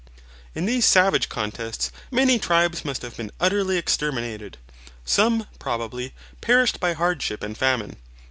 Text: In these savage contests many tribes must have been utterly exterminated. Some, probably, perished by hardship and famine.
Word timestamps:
In 0.55 0.65
these 0.65 0.87
savage 0.87 1.29
contests 1.29 1.91
many 2.09 2.39
tribes 2.39 2.83
must 2.83 3.03
have 3.03 3.15
been 3.17 3.29
utterly 3.39 3.77
exterminated. 3.77 4.57
Some, 5.05 5.45
probably, 5.59 6.15
perished 6.41 6.79
by 6.79 6.93
hardship 6.93 7.43
and 7.43 7.55
famine. 7.55 7.97